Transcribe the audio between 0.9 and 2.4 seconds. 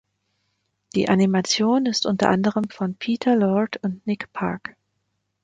Die Animation ist unter